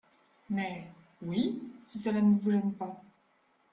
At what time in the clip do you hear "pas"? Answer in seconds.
2.73-3.03